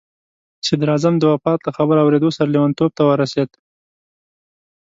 صدراعظم 0.67 1.13
د 1.19 1.23
وفات 1.33 1.59
له 1.63 1.71
خبر 1.77 1.95
اورېدو 2.01 2.29
سره 2.37 2.51
لیونتوب 2.53 2.89
ته 2.97 3.03
ورسېد. 3.09 3.49